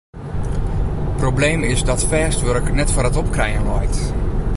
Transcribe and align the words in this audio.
Probleem 1.19 1.61
is 1.71 1.81
dat 1.89 2.03
fêst 2.11 2.41
wurk 2.45 2.67
net 2.79 2.89
foar 2.93 3.09
it 3.09 3.19
opkrijen 3.23 3.63
leit. 3.69 3.95